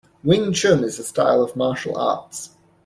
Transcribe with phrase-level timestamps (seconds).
[0.23, 2.55] Wing Chun is a style of martial arts.